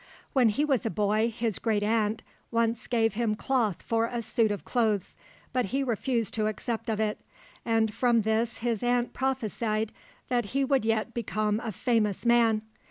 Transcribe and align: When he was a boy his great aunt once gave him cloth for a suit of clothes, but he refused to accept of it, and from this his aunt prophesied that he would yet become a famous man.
When 0.33 0.49
he 0.49 0.65
was 0.65 0.83
a 0.83 0.89
boy 0.89 1.29
his 1.29 1.59
great 1.59 1.83
aunt 1.83 2.23
once 2.49 2.87
gave 2.87 3.13
him 3.13 3.35
cloth 3.35 3.83
for 3.83 4.07
a 4.07 4.23
suit 4.23 4.49
of 4.49 4.65
clothes, 4.65 5.15
but 5.53 5.65
he 5.65 5.83
refused 5.83 6.33
to 6.33 6.47
accept 6.47 6.89
of 6.89 6.99
it, 6.99 7.19
and 7.63 7.93
from 7.93 8.23
this 8.23 8.57
his 8.65 8.81
aunt 8.81 9.13
prophesied 9.13 9.91
that 10.27 10.45
he 10.57 10.65
would 10.65 10.85
yet 10.85 11.13
become 11.13 11.59
a 11.59 11.71
famous 11.71 12.25
man. 12.25 12.63